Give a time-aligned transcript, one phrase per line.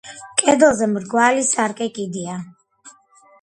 [0.41, 2.39] კედელზე მრგვალი სარკე კიდია.